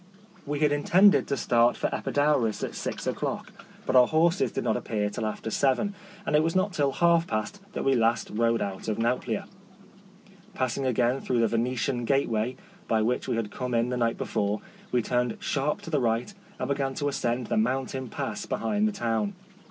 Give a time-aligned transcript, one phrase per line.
[0.47, 3.51] We had intended to start for Epi daurus at six o'clock,
[3.85, 5.93] but our horses did not appear till after seven,
[6.25, 9.45] and it was not till half past that we at last rode out of Nauplia.
[10.55, 12.55] Passing again through the Vene tian gateway,
[12.87, 14.59] by which we had come in the night before,
[14.91, 18.91] we turned sharp to the right and began to ascend the mountain pass behind the
[18.91, 19.35] town.